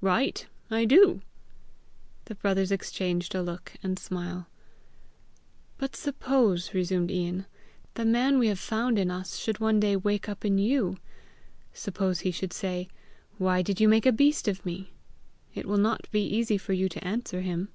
"Right! 0.00 0.44
I 0.72 0.86
do." 0.86 1.20
The 2.24 2.34
brothers 2.34 2.72
exchanged 2.72 3.32
a 3.32 3.40
look 3.42 3.74
and 3.80 3.96
smile. 3.96 4.48
"But 5.78 5.94
suppose," 5.94 6.74
resumed 6.74 7.12
Ian, 7.12 7.46
"the 7.94 8.04
man 8.04 8.40
we 8.40 8.48
have 8.48 8.58
found 8.58 8.98
in 8.98 9.08
us 9.08 9.36
should 9.36 9.60
one 9.60 9.78
day 9.78 9.94
wake 9.94 10.28
up 10.28 10.44
in 10.44 10.58
you! 10.58 10.96
Suppose 11.72 12.18
he 12.22 12.32
should 12.32 12.52
say, 12.52 12.88
'Why 13.38 13.62
did 13.62 13.80
you 13.80 13.86
make 13.88 14.04
a 14.04 14.10
beast 14.10 14.48
of 14.48 14.66
me?'! 14.66 14.90
It 15.54 15.64
will 15.64 15.78
not 15.78 16.10
be 16.10 16.26
easy 16.26 16.58
for 16.58 16.72
you 16.72 16.88
to 16.88 17.06
answer 17.06 17.40
him!" 17.42 17.68